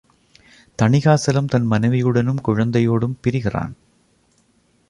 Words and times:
தணிகாசலம் 0.79 1.45
தன் 1.45 1.67
மனைவியுடனும் 1.67 2.41
குழந்தையோடும் 2.47 3.17
பிரிகிறான். 3.21 3.75